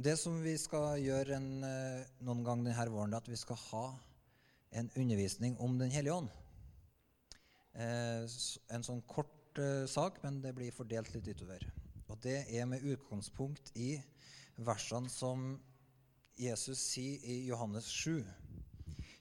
[0.00, 3.56] det som vi skal gjøre en, eh, noen gang denne våren, er at vi skal
[3.56, 3.86] ha
[4.72, 6.30] en undervisning om Den hellige ånd.
[7.74, 8.24] Eh,
[8.70, 11.66] en sånn kort eh, sak, men det blir fordelt litt utover.
[12.08, 14.02] Og det er med utgangspunkt i
[14.56, 15.60] versene som
[16.38, 18.24] Jesus sier i Johannes 7,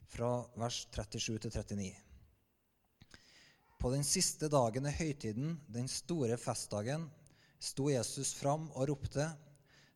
[0.07, 1.91] fra vers 37 til 39.
[3.79, 7.09] På den siste dagen i høytiden, den store festdagen,
[7.59, 9.27] sto Jesus fram og ropte:"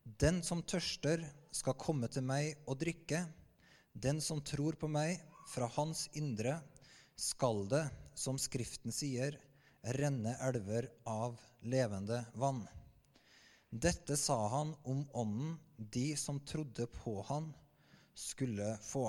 [0.04, 1.24] Den som tørster,
[1.54, 3.22] skal komme til meg og drikke.
[3.94, 6.58] Den som tror på meg, fra hans indre
[7.16, 7.86] skal det,
[8.18, 9.38] som Skriften sier,
[9.96, 12.66] renne elver av levende vann.
[13.70, 17.54] Dette sa han om ånden de som trodde på han,
[18.14, 19.08] skulle få.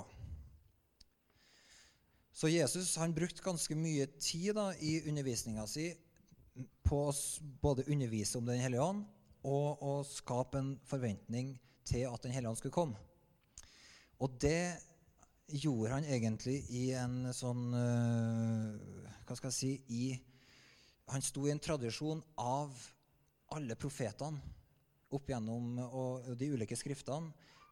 [2.34, 5.91] Så Jesus han brukte ganske mye tid da, i undervisninga si
[6.86, 7.12] på å
[7.62, 9.05] både undervise om Den hellige ånd
[9.45, 13.01] og å skape en forventning til at Den hellige ånd skulle komme.
[14.25, 14.80] Og det
[15.61, 20.05] gjorde han egentlig i en sånn uh, Hva skal jeg si i,
[21.12, 22.73] Han sto i en tradisjon av
[23.55, 24.41] alle profetene
[25.14, 27.29] opp gjennom og de ulike skriftene.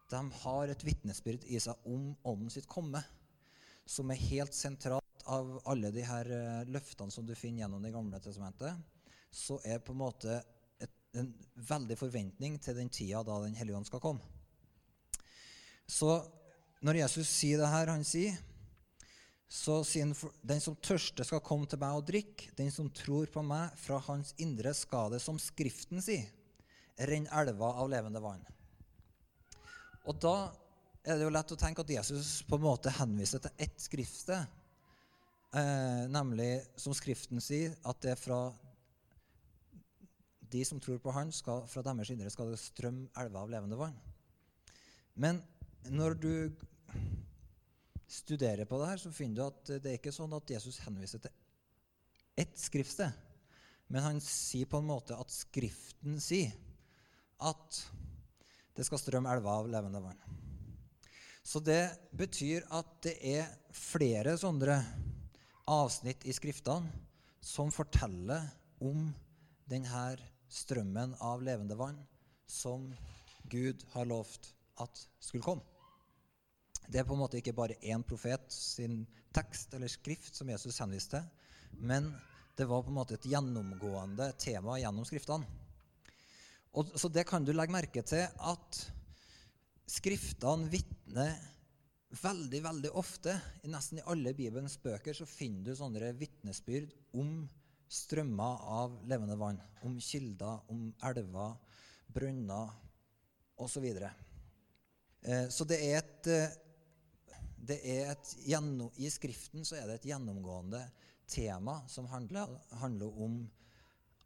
[0.07, 3.01] De har et vitnesbyrd i seg om ånden sitt komme,
[3.83, 7.91] som er helt sentralt av alle de her uh, løftene som du finner gjennom Det
[7.95, 8.77] gamle testamentet.
[9.33, 10.37] Så er på en måte
[11.13, 11.29] en
[11.69, 14.25] veldig forventning til den tida da Den hellige ånd skal komme.
[15.87, 16.23] Så
[16.83, 18.39] når Jesus sier det her, han sier
[19.53, 22.49] så sier han den som tørster, skal komme til meg og drikke.
[22.57, 26.25] Den som tror på meg, fra hans indre skal det, som Skriften sier,
[26.97, 28.41] renne elva av levende vann.
[30.09, 30.49] Og da
[31.05, 34.57] er det jo lett å tenke at Jesus på en måte henviser til ett skriftsted,
[35.53, 38.41] eh, nemlig, som Skriften sier, at det er fra
[40.53, 43.79] de som tror på Han, skal, fra deres indre skal det strømme elver av levende
[43.79, 43.97] vann.
[45.13, 45.41] Men
[45.89, 46.33] når du
[48.09, 51.23] studerer på det her, så finner du at det er ikke sånn at Jesus henviser
[51.23, 51.33] til
[52.39, 53.13] ett skriftsted.
[53.89, 56.53] Men han sier på en måte at Skriften sier
[57.43, 57.81] at
[58.73, 60.21] det skal strømme elver av levende vann.
[61.43, 64.77] Så det betyr at det er flere sånne
[65.69, 66.89] avsnitt i Skriftene
[67.43, 68.47] som forteller
[68.83, 69.09] om
[69.69, 70.05] denne
[70.53, 71.97] strømmen av levende vann
[72.49, 72.89] som
[73.49, 74.51] Gud har lovt
[74.83, 75.65] at skulle komme.
[76.87, 79.03] Det er på en måte ikke bare én profet sin
[79.33, 82.11] tekst eller skrift som Jesus henviste til, men
[82.53, 85.47] det var på en måte et gjennomgående tema gjennom skriftene.
[86.77, 88.79] Og, så det kan du legge merke til at
[89.89, 91.33] skriftene vitner
[92.21, 93.35] veldig, veldig ofte.
[93.69, 97.43] Nesten i alle Bibelens bøker så finner du sånne vitnesbyrd om
[97.93, 101.55] strømmer av levende vann, om kilder, om elver,
[102.13, 102.71] brønner
[103.61, 103.85] osv.
[103.85, 104.11] Så,
[105.21, 106.55] eh, så det er et, eh,
[107.63, 108.35] det er et
[108.97, 110.81] I Skriften så er det et gjennomgående
[111.27, 113.43] tema som handler, handler om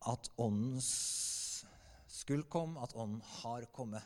[0.07, 4.03] at Ånden skulle komme, at Ånden har kommet,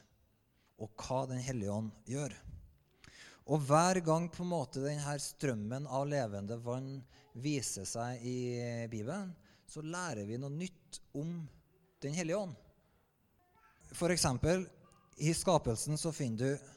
[0.82, 2.34] og hva Den hellige ånd gjør.
[3.52, 7.02] Og hver gang på en måte denne strømmen av levende vann
[7.34, 8.38] viser seg i
[8.92, 9.34] Bibelen,
[9.72, 11.48] så lærer vi noe nytt om
[12.02, 12.56] Den hellige ånd.
[13.94, 14.26] F.eks.
[15.22, 16.70] i skapelsen så finner du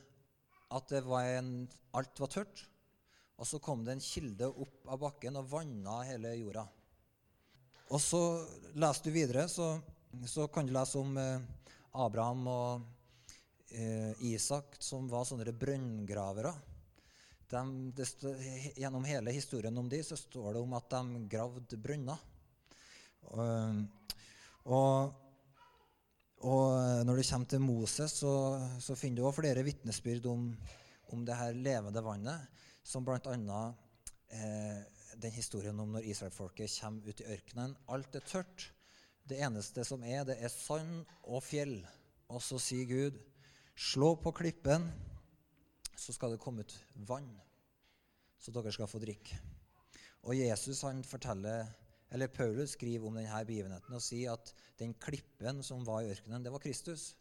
[0.77, 1.65] at var en,
[1.97, 2.65] alt var tørt.
[3.41, 6.66] Og så kom det en kilde opp av bakken og vanna hele jorda.
[7.88, 8.21] Og så
[8.77, 9.78] leser du videre, så,
[10.28, 11.41] så kan du lese om eh,
[12.05, 12.84] Abraham og
[13.72, 16.53] eh, Isak, som var sånne brønngravere.
[17.49, 18.06] De,
[18.76, 22.22] gjennom hele historien om de så står det om at de gravde brønner.
[23.33, 25.15] Og,
[26.45, 26.65] og,
[27.05, 28.35] når det kommer til Moses, så,
[28.81, 30.51] så finner du også flere vitnesbyrd om,
[31.12, 33.62] om det her levende vannet, som bl.a.
[34.35, 34.81] Eh,
[35.21, 37.77] den historien om når israelfolket kommer ut i ørkenen.
[37.89, 38.71] Alt er tørt.
[39.25, 41.79] Det eneste som er, det er sand og fjell.
[42.29, 43.19] Og så sier Gud,
[43.77, 44.88] slå på klippen,
[45.97, 46.75] så skal det komme ut
[47.09, 47.31] vann,
[48.38, 49.38] så dere skal få drikke.
[50.25, 51.69] Og Jesus han forteller
[52.11, 56.45] eller Paulus skriver om denne begivenheten og sier at den klippen som var i ørkenen,
[56.45, 57.15] det var Kristus.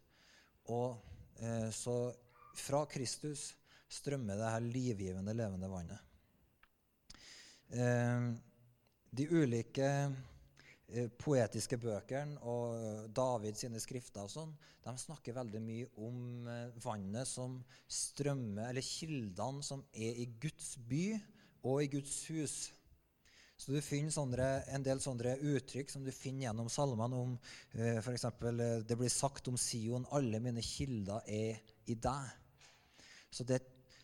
[0.70, 0.98] Og
[1.40, 2.12] eh, så
[2.54, 3.52] fra Kristus
[3.90, 5.98] strømmer det her livgivende, levende vannet.
[7.74, 8.28] Eh,
[9.14, 14.54] de ulike eh, poetiske bøkene og David sine skrifter og sånn,
[14.84, 17.56] de snakker veldig mye om eh, vannet som
[17.88, 21.06] strømmer, eller kildene som er i Guds by
[21.64, 22.56] og i Guds hus
[23.64, 24.46] Så du finner sånne,
[24.76, 27.30] en del sånne uttrykk som du finner gjennom salmene om
[27.72, 28.26] eh, f.eks.
[28.28, 32.34] Eh, det blir sagt om Sion 'Alle mine kilder er i deg'.
[33.32, 33.62] Så det,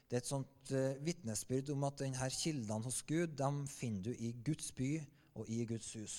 [0.08, 4.14] det er et sånt uh, vitnesbyrd om at denne kildene hos Gud de finner du
[4.16, 4.88] i Guds by
[5.36, 6.16] og i Guds hus.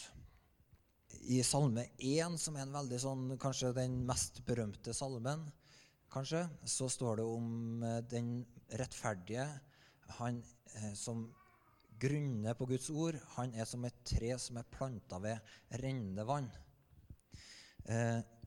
[1.25, 5.49] I Salme 1, som er en veldig sånn, kanskje den mest berømte salmen,
[6.13, 8.35] kanskje, så står det om uh, den
[8.77, 9.49] rettferdige,
[10.21, 10.43] han
[10.77, 11.25] eh, som
[12.01, 13.19] grunner på Guds ord.
[13.38, 15.53] Han er som et tre som er planta ved
[15.83, 16.50] rennende vann.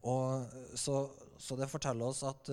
[0.04, 0.96] og så,
[1.38, 2.50] så, det forteller oss at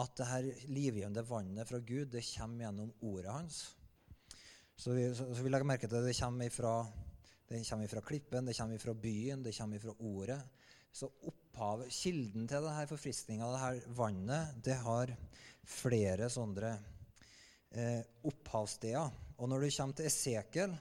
[0.00, 3.58] at det her livgivende vannet fra Gud det kommer gjennom ordet hans.
[4.76, 6.72] Så vi, så, så vi legger merke til at det kommer ifra,
[7.48, 10.40] det kommer ifra klippen, det kommer ifra byen, det kommer ifra ordet.
[10.92, 15.12] Så opphavet, kilden til denne forfriskninga av her vannet, det har
[15.68, 16.72] flere sånne
[17.74, 19.10] eh, opphavssteder.
[19.38, 20.74] Og når du kommer til Esekel,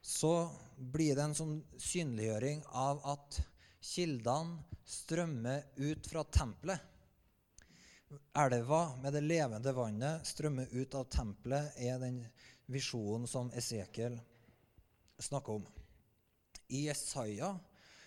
[0.00, 3.40] så blir det en sånn synliggjøring av at
[3.84, 6.86] kildene strømmer ut fra tempelet.
[8.34, 12.24] Elva med det levende vannet strømmer ut av tempelet, er den
[12.70, 14.18] visjonen som Esekiel
[15.20, 15.66] snakker om.
[16.70, 17.52] I Jesaja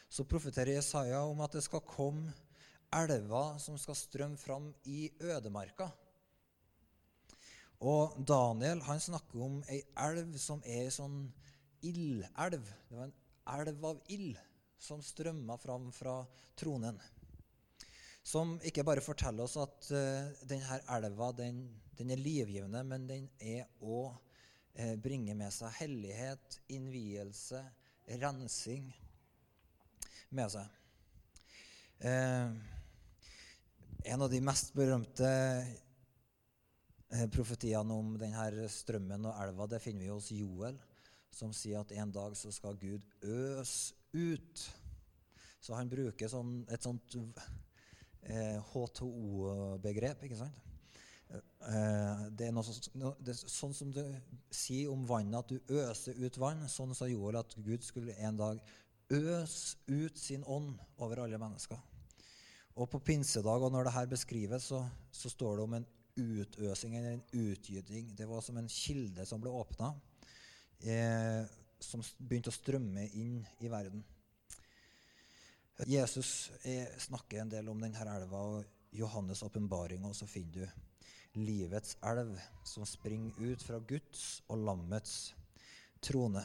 [0.10, 2.34] så profeterer Jesaja om at det skal komme
[2.94, 5.90] elver som skal strømme fram i ødemarka.
[7.84, 11.26] Og Daniel han snakker om ei elv som er ei sånn
[11.84, 12.70] ildelv.
[12.88, 13.18] Det var en
[13.58, 14.40] elv av ild
[14.80, 16.22] som strømma fram fra
[16.60, 17.00] tronen
[18.24, 21.66] som ikke bare forteller oss at uh, denne elva den,
[21.98, 24.14] den, er livgivende, men den er òg
[24.80, 27.60] uh, bringer med seg hellighet, innvielse,
[28.24, 28.88] rensing
[30.32, 30.80] med seg.
[32.04, 32.56] Uh,
[34.04, 35.28] en av de mest berømte
[37.34, 40.80] profetiene om denne strømmen og elva det finner vi hos Joel,
[41.34, 44.64] som sier at en dag så skal Gud øse ut.
[45.64, 47.16] Så han bruker sånn, et sånt
[48.74, 50.22] H2O-begrep.
[50.22, 50.60] Eh, ikke sant?
[51.34, 54.06] Eh, det er, noe, det er, sånn som det
[54.54, 56.66] sier om vannet, at du øser ut vann.
[56.70, 58.62] Sånn sa Joel at Gud skulle en dag
[59.14, 61.80] øse ut sin ånd over alle mennesker.
[62.74, 64.82] Og på pinsedag, og når det her beskrives, så,
[65.14, 65.90] så står det om en
[66.20, 68.14] utøsing eller en utgyting.
[68.16, 69.94] Det var som en kilde som ble åpna,
[70.80, 71.44] eh,
[71.80, 74.04] som begynte å strømme inn i verden.
[75.90, 81.40] Jesus er, snakker en del om denne elva, og Johannes' åpenbaring, og så finner du
[81.42, 82.36] livets elv
[82.68, 85.34] som springer ut fra Guds og lammets
[86.04, 86.44] trone.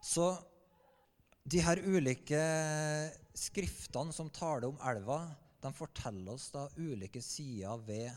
[0.00, 0.30] Så
[1.46, 2.40] de her ulike
[3.36, 5.20] skriftene som taler om elva,
[5.66, 8.12] de forteller oss da ulike sider ved,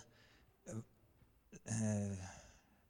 [1.65, 2.27] eh,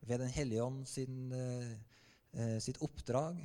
[0.01, 3.39] ved Den hellige ånd sin, eh, sitt oppdrag,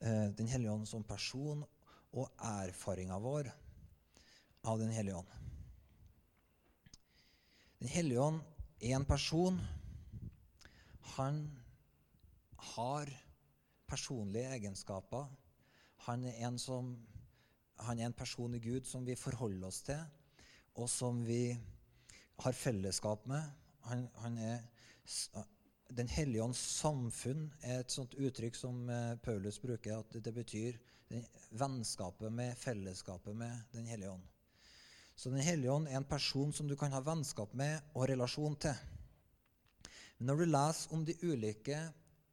[0.00, 1.64] eh, Den hellige ånd som person
[2.12, 3.50] og erfaringa vår
[4.64, 5.32] av Den hellige ånd.
[7.80, 8.40] Den hellige ånd
[8.80, 9.60] er en person.
[11.16, 11.58] Han
[12.56, 13.10] har
[13.86, 15.26] personlige egenskaper.
[16.06, 16.96] Han er en, som,
[17.78, 20.02] han er en person i Gud som vi forholder oss til,
[20.76, 21.56] og som vi
[22.44, 23.42] har fellesskap med.
[23.88, 24.64] Han, han er
[25.96, 30.00] Den hellige ånds samfunn er et sånt uttrykk som eh, Paulus bruker.
[30.00, 30.78] at Det betyr
[31.50, 34.24] vennskapet med, fellesskapet med Den hellige ånd.
[35.16, 38.56] Så Den hellige ånd er en person som du kan ha vennskap med og relasjon
[38.56, 38.74] til.
[40.18, 41.78] Men når du leser om de ulike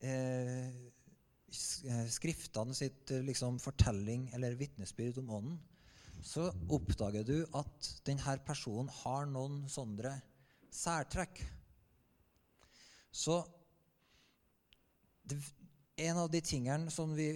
[0.02, 5.60] eh, eh skriftene sitt eh, liksom, fortelling eller vitnesbyrd om Ånden,
[6.24, 10.16] så oppdager du at denne personen har noen sånne
[10.74, 11.42] særtrekk.
[13.14, 13.42] Så
[15.28, 15.38] det,
[16.02, 17.36] en av de tingene som vi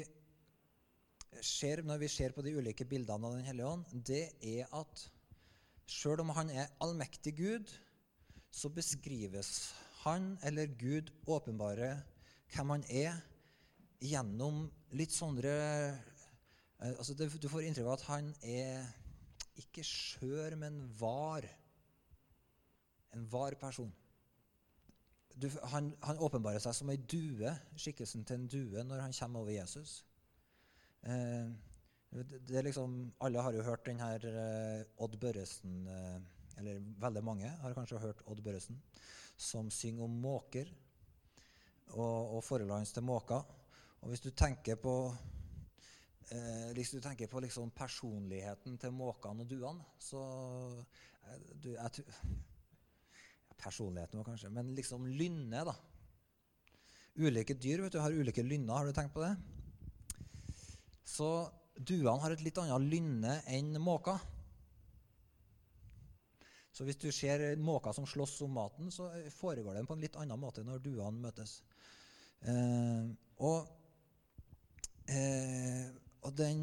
[1.43, 5.03] ser når vi ser på de ulike bildene av Den hellige ånd, det er at
[5.87, 7.69] sjøl om han er allmektig Gud,
[8.51, 9.69] så beskrives
[10.01, 11.91] han eller Gud åpenbare
[12.55, 13.19] hvem han er,
[13.97, 15.51] gjennom litt sånne
[16.79, 18.85] altså det, Du får inntrykk av at han er
[19.57, 21.45] ikke skjør, men var.
[23.13, 23.93] En var person.
[25.41, 29.45] Du, han, han åpenbarer seg som ei due, skikkelsen til en due, når han kommer
[29.45, 29.99] over Jesus.
[31.05, 31.49] Eh,
[32.47, 36.15] det er liksom, Alle har jo hørt den her eh, Odd Børresen eh,
[36.57, 38.79] Eller veldig mange har kanskje hørt Odd Børresen,
[39.37, 40.71] som synger om måker
[41.93, 43.43] og, og forholdet hans til måker.
[44.01, 44.95] Og hvis du tenker på
[46.33, 50.21] eh, hvis du tenker på liksom personligheten til måkene og duene, så
[51.27, 52.05] eh, du, jeg,
[53.57, 55.73] Personligheten var kanskje Men liksom lynnet, da.
[57.17, 58.75] ulike dyr vet du, har ulike lynner.
[58.75, 59.33] Har du tenkt på det?
[61.07, 61.29] Så
[61.73, 64.21] duene har et litt annet lynne enn måker.
[66.77, 70.17] Så hvis du ser måker som slåss om maten, så foregår det på en litt
[70.21, 71.55] annen måte når duene møtes.
[72.45, 73.07] Eh,
[73.41, 73.71] og,
[75.09, 75.87] eh,
[76.27, 76.61] og den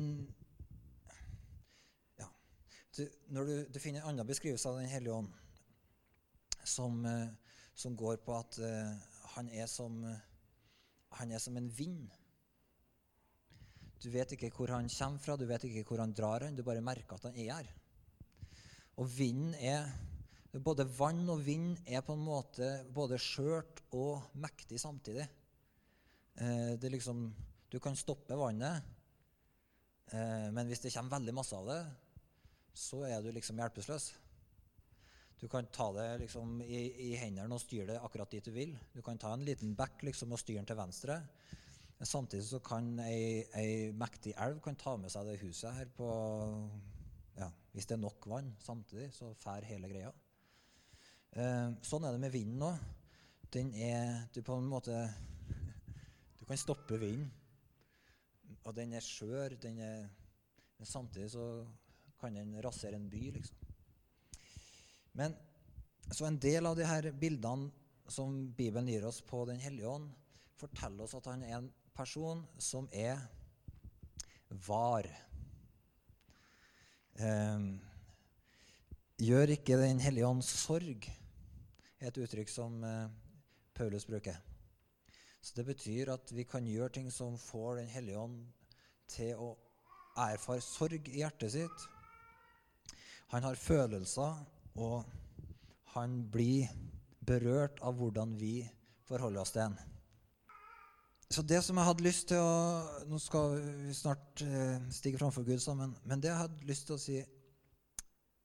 [2.21, 2.29] ja,
[2.97, 3.03] du,
[3.33, 5.33] Når du, du, finner en annen beskrivelse av Den hellige ånd,
[6.65, 8.93] som, eh, som går på at uh,
[9.35, 10.05] han er som
[11.15, 12.09] han er som en vind.
[14.03, 16.65] Du vet ikke hvor han kommer fra, du vet ikke hvor han drar hen, du
[16.67, 17.71] bare merker at han er her.
[19.01, 19.89] Og vinden er
[20.63, 25.25] Både vann og vind er på en måte både skjørt og mektig samtidig.
[26.39, 27.25] Eh, det liksom,
[27.73, 28.94] du kan stoppe vannet, eh,
[30.13, 31.79] men hvis det kommer veldig masse av det,
[32.75, 34.11] så er du liksom hjelpeløs.
[35.41, 36.79] Du kan ta det liksom i,
[37.11, 38.75] i, hendene og styre det akkurat dit du vil.
[38.95, 41.19] Du kan ta en liten bekk liksom og styre den til venstre.
[41.99, 45.91] Men samtidig så kan ei, ei mektig elv kan ta med seg det huset her
[45.95, 46.09] på
[47.37, 50.11] ja, Hvis det er nok vann samtidig, så fær hele greia.
[51.35, 52.91] Eh, sånn er det med vinden òg.
[53.55, 54.97] Den er Du på en måte
[56.39, 57.29] Du kan stoppe vinden.
[58.65, 59.57] Og den er skjør.
[59.61, 60.09] Den er,
[60.79, 61.47] men samtidig så
[62.21, 63.57] kan den rasere en by, liksom.
[65.15, 65.35] Men
[66.11, 67.71] så en del av de her bildene
[68.11, 70.11] som Bibelen gir oss på Den hellige ånd,
[70.61, 73.21] forteller oss at han er en person som er
[74.67, 75.09] var.
[77.15, 77.69] Eh,
[79.23, 81.07] gjør ikke Den hellige ånd sorg,
[82.01, 83.07] er et uttrykk som eh,
[83.75, 84.37] Paulus bruker.
[85.45, 88.39] Så Det betyr at vi kan gjøre ting som får Den hellige ånd
[89.13, 89.51] til å
[90.17, 91.83] erfare sorg i hjertet sitt.
[93.35, 94.39] Han har følelser,
[94.81, 95.05] og
[95.93, 96.71] han blir
[97.27, 98.63] berørt av hvordan vi
[99.05, 99.77] forholder oss til en.
[101.29, 105.45] Så det som jeg hadde lyst til å Nå skal vi snart eh, stige framfor
[105.45, 105.93] Gud sammen.
[106.09, 107.21] Men det jeg hadde lyst til å si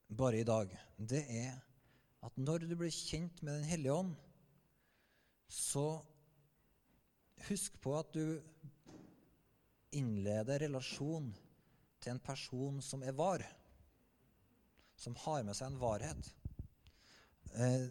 [0.10, 1.52] bare i dag, det er
[2.26, 4.16] at når du blir kjent med Den hellige ånd,
[5.48, 6.02] så
[7.48, 8.40] husk på at du
[9.96, 11.32] innleder relasjon
[12.00, 13.44] til en person som er var.
[15.00, 16.32] Som har med seg en varhet.
[17.56, 17.88] Eh,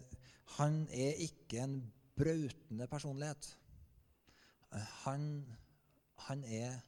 [0.57, 1.79] han er ikke en
[2.17, 3.49] brautende personlighet.
[4.73, 5.25] Eh, han,
[6.27, 6.79] han, er,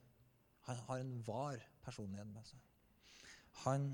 [0.69, 2.61] han har en var personlighet med seg.
[3.65, 3.89] Han,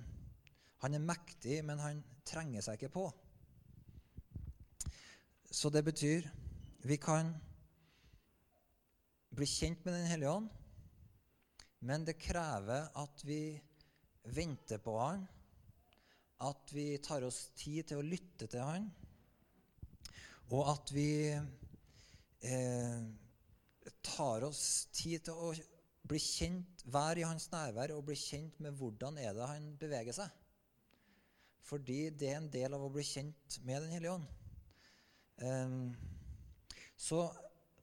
[0.84, 3.08] han er mektig, men han trenger seg ikke på.
[5.52, 6.28] Så det betyr
[6.88, 7.32] vi kan
[9.38, 10.50] bli kjent med Den hellige ånd,
[11.86, 13.42] men det krever at vi
[14.34, 15.28] venter på Han,
[16.42, 18.90] at vi tar oss tid til å lytte til Han,
[20.56, 23.00] og at vi eh,
[24.02, 25.54] tar oss tid til å
[26.08, 30.16] bli kjent, være i hans nærvær og bli kjent med hvordan er det han beveger
[30.16, 30.30] seg.
[31.68, 34.30] Fordi det er en del av å bli kjent med Den hellige ånd.
[35.44, 35.76] Eh,
[36.98, 37.28] så,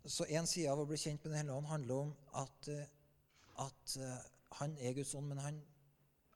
[0.04, 2.68] så en side av å bli kjent med Den hellige ånd handler om at,
[3.64, 4.16] at uh,
[4.61, 5.61] han er Guds ånd, men han,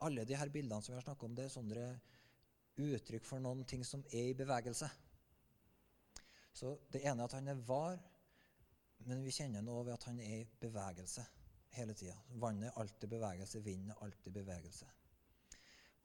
[0.06, 1.88] alle de her bildene som vi har snakket om, det er sånne
[2.78, 4.88] uttrykk for noen ting som er i bevegelse.
[6.54, 7.98] Så det ene er at han er var,
[9.06, 11.24] men vi kjenner nå ved at han er i bevegelse
[11.76, 12.16] hele tida.
[12.40, 14.88] Vannet er alltid bevegelse, vinden er alltid bevegelse.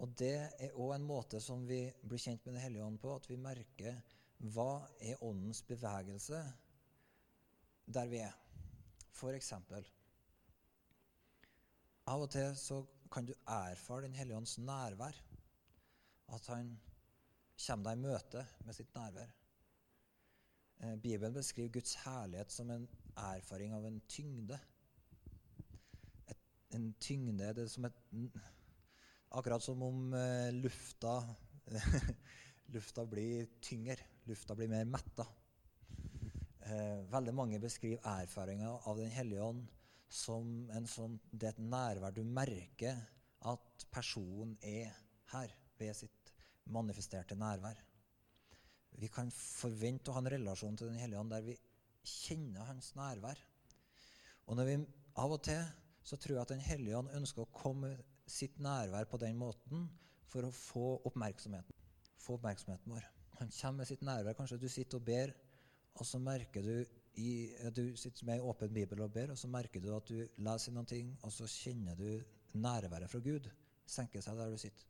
[0.04, 3.16] Og det er òg en måte som vi blir kjent med Den hellige ånd på,
[3.16, 4.02] at vi merker
[4.54, 6.42] hva er åndens bevegelse
[7.86, 8.34] der vi er?
[9.14, 9.86] For eksempel
[12.10, 12.82] Av og til så
[13.14, 15.16] kan du erfare Den hellige ånds nærvær.
[16.34, 16.74] At han
[17.68, 19.30] kommer deg i møte med sitt nærvær.
[20.82, 24.58] Eh, Bibelen beskriver Guds herlighet som en erfaring av en tyngde.
[26.28, 26.42] Et,
[26.76, 28.02] en tyngde det er som et
[29.34, 31.16] Akkurat som om eh, lufta
[32.76, 33.96] lufta blir tyngre
[34.30, 35.26] lufta blir mer metta.
[36.74, 39.66] Eh, veldig mange beskriver erfaringa av Den hellige ånd
[40.10, 42.14] som sånn, det er et nærvær.
[42.14, 43.02] Du merker
[43.50, 44.94] at personen er
[45.34, 46.34] her ved sitt
[46.74, 47.78] manifesterte nærvær.
[49.02, 51.58] Vi kan forvente å ha en relasjon til Den hellige ånd der vi
[52.04, 53.40] kjenner hans nærvær.
[54.48, 54.78] Og når vi
[55.18, 55.62] av og til
[56.04, 57.96] så tror jeg at Den hellige ånd ønsker å komme
[58.28, 59.88] sitt nærvær på den måten
[60.32, 61.76] for å få oppmerksomheten,
[62.18, 63.06] få oppmerksomheten vår.
[63.40, 64.36] Han kommer med sitt nærvær.
[64.38, 65.34] Kanskje du sitter og ber,
[65.94, 66.76] og så merker du
[67.22, 70.24] i, Du sitter med ei åpen bibel og ber, og så merker du at du
[70.42, 72.24] leser noen ting, og så kjenner du
[72.58, 73.50] nærværet fra Gud
[73.86, 74.88] senke seg der du sitter.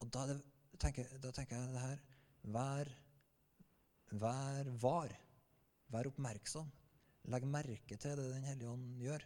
[0.00, 0.38] Og da, det,
[0.80, 2.00] tenker, da tenker, jeg det her
[2.42, 2.88] Vær,
[4.18, 5.12] vær var.
[5.92, 6.70] Vær oppmerksom.
[7.30, 9.22] Legg merke til det Den hellige ånd gjør.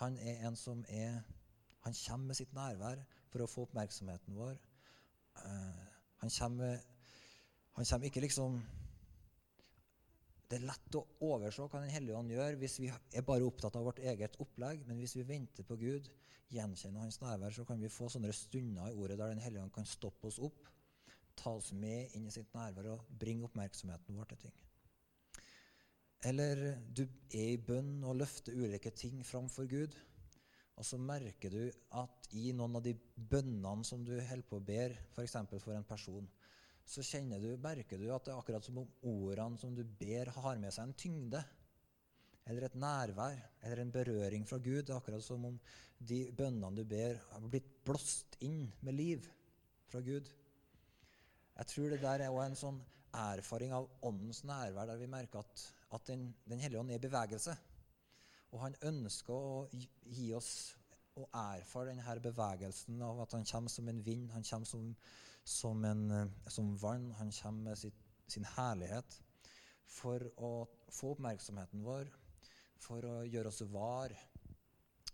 [0.00, 1.20] Han er en som er
[1.84, 4.56] Han kommer med sitt nærvær for å få oppmerksomheten vår.
[5.38, 5.84] Uh,
[6.18, 6.80] han kommer,
[7.76, 8.58] han kommer ikke liksom
[10.48, 13.76] det er lett å overse hva Den hellige ånd gjør hvis vi er bare opptatt
[13.76, 14.86] av vårt eget opplegg.
[14.88, 16.08] Men hvis vi venter på Gud,
[16.52, 19.74] gjenkjenner Hans nærvær, så kan vi få sånne stunder i ordet der Den hellige ånd
[19.74, 20.70] kan stoppe oss opp,
[21.36, 24.56] ta oss med inn i sitt nærvær og bringe oppmerksomheten vår til ting.
[26.26, 29.94] Eller du er i bønn og løfter ulike ting framfor Gud.
[30.78, 31.62] Og så merker du
[31.98, 35.36] at i noen av de bønnene som du holder på å ber, f.eks.
[35.50, 36.26] For, for en person,
[36.88, 40.30] så kjenner du, merker du at det er akkurat som om ordene som du ber,
[40.32, 41.42] har med seg en tyngde.
[42.48, 44.86] Eller et nærvær, eller en berøring fra Gud.
[44.86, 45.58] Det er akkurat som om
[45.98, 49.26] de bønnene du ber, har blitt blåst inn med liv
[49.92, 50.30] fra Gud.
[51.58, 52.80] Jeg tror det der er også en sånn
[53.18, 57.04] erfaring av Åndens nærvær, der vi merker at, at Den, den hellige ånd er i
[57.04, 57.56] bevegelse.
[58.54, 59.66] Og han ønsker å
[60.08, 60.52] gi oss
[61.18, 64.92] å erfare denne bevegelsen av at han kommer som en vind, han kommer som
[65.48, 67.12] som, en, eh, som vann.
[67.12, 69.20] Han kommer med sitt, sin herlighet
[69.88, 70.52] for å
[70.92, 72.10] få oppmerksomheten vår,
[72.84, 74.12] for å gjøre oss var,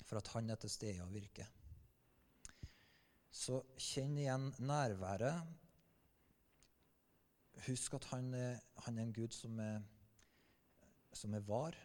[0.05, 1.51] for at han er til stede og virker.
[3.35, 5.55] Så kjenn igjen nærværet.
[7.69, 9.83] Husk at han er, han er en Gud som er,
[11.15, 11.79] som er var.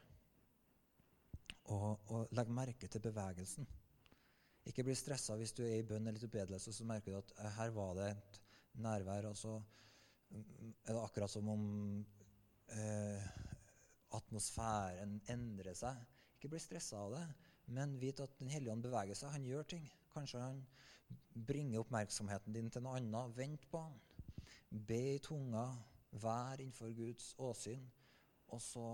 [1.70, 3.70] Og, og legg merke til bevegelsen.
[4.70, 7.36] Ikke bli stressa hvis du er i bønn eller tilbedelse og så merker du at
[7.40, 8.42] eh, her var det et
[8.86, 9.30] nærvær.
[9.32, 9.56] Og så
[10.30, 11.66] mm, er det akkurat som om
[12.78, 13.30] eh,
[14.18, 15.98] atmosfæren endrer seg.
[16.38, 17.26] Ikke bli stressa av det,
[17.76, 19.34] men vit at Den hellige ånd beveger seg.
[19.34, 19.90] Han gjør ting.
[20.14, 20.62] Kanskje han
[21.48, 23.38] bringer oppmerksomheten din til noe annet.
[23.38, 24.00] Vent på han.
[24.70, 25.68] Be i tunga.
[26.12, 27.86] Vær innenfor Guds åsyn.
[28.50, 28.86] Og så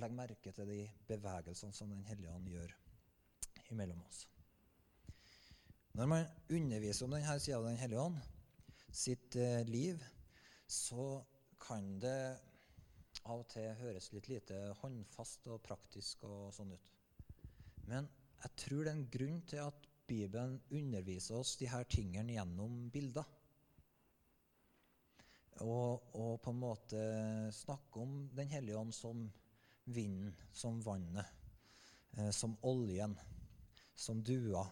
[0.00, 2.74] legg merke til de bevegelsene som Den hellige ånd gjør
[3.70, 4.24] imellom oss.
[5.94, 8.16] Når man underviser om denne sida av Den hellige ånd
[8.94, 10.00] sitt eh, liv,
[10.66, 11.22] så
[11.62, 12.18] kan det
[13.22, 16.90] av og til høres litt lite håndfast og praktisk og sånn ut.
[17.86, 18.10] Men
[18.42, 22.90] jeg tror det er en grunn til at Bibelen underviser oss de her tingene gjennom
[22.92, 23.30] bilder.
[25.62, 27.02] Og, og på en måte
[27.54, 29.28] snakke om Den hellige ånd som
[29.94, 31.30] vinden, som vannet,
[32.18, 33.14] eh, som oljen,
[33.94, 34.66] som dua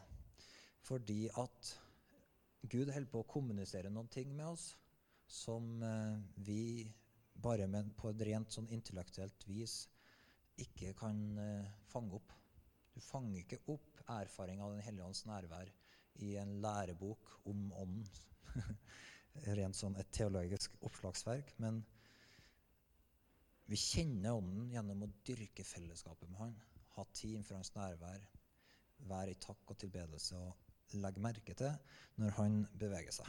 [0.82, 1.72] fordi at
[2.62, 4.72] Gud holder på å kommunisere noen ting med oss
[5.26, 6.86] som eh, vi
[7.42, 9.76] bare med, på et rent sånn intellektuelt vis
[10.62, 12.34] ikke kan eh, fange opp.
[12.92, 15.70] Du fanger ikke opp erfaring av Den hellige ånds nærvær
[16.22, 18.10] i en lærebok om ånden.
[19.58, 21.54] rent sånn et teologisk oppslagsverk.
[21.62, 21.80] Men
[23.70, 26.56] vi kjenner ånden gjennom å dyrke fellesskapet med han,
[26.96, 28.26] ha tid for hans nærvær,
[29.08, 30.61] være i takk og tilbedelse og
[31.00, 31.72] legge merke til
[32.20, 33.28] når han beveger seg.